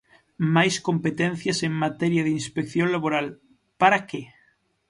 Máis 0.55 0.75
competencias 0.87 1.57
en 1.67 1.73
materia 1.85 2.25
de 2.25 2.35
inspección 2.39 2.87
laboral, 2.95 3.25
¿para 3.81 3.99
que? 4.09 4.21